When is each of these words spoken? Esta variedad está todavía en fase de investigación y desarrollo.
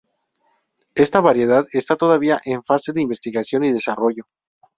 Esta 0.95 1.21
variedad 1.21 1.65
está 1.73 1.95
todavía 1.95 2.41
en 2.43 2.63
fase 2.63 2.91
de 2.91 3.03
investigación 3.03 3.65
y 3.65 3.71
desarrollo. 3.71 4.23